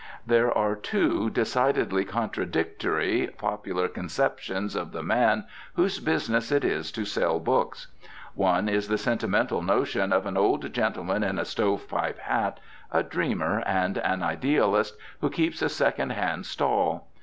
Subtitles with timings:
[0.25, 5.43] There are two, decidedly contradictory, popular conceptions of the man
[5.75, 7.85] whose business it is to sell books.
[8.33, 12.59] One is the sentimental notion of an old gentleman in a "stovepipe hat,"
[12.91, 17.07] a dreamer and an idealist, who keeps a second hand stall.